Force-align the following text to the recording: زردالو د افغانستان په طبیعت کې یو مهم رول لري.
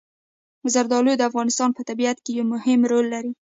زردالو 0.73 1.11
د 1.17 1.21
افغانستان 1.29 1.69
په 1.73 1.81
طبیعت 1.89 2.17
کې 2.23 2.31
یو 2.37 2.45
مهم 2.53 2.79
رول 2.91 3.05
لري. 3.15 3.31